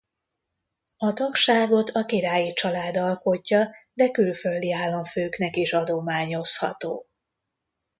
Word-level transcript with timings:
A 0.97 1.13
tagságot 1.13 1.89
a 1.89 2.05
királyi 2.05 2.53
család 2.53 2.97
alkotja 2.97 3.69
de 3.93 4.11
külföldi 4.11 4.73
államfőknek 4.73 5.55
is 5.57 5.73
adományozható. 5.73 7.07